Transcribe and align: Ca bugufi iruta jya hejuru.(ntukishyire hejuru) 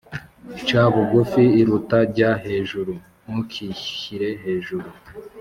Ca 0.67 0.83
bugufi 0.93 1.43
iruta 1.61 1.99
jya 2.15 2.31
hejuru.(ntukishyire 2.45 4.29
hejuru) 4.43 4.87